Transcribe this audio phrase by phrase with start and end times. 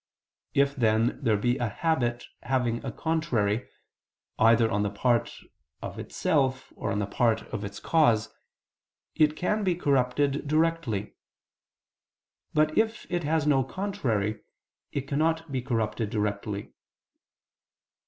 [0.55, 3.69] If then there be a habit having a contrary,
[4.39, 5.31] either on the part
[5.79, 8.33] of itself or on the part of its cause,
[9.13, 11.13] it can be corrupted directly:
[12.51, 14.41] but if it has no contrary,
[14.91, 16.73] it cannot be corrupted directly.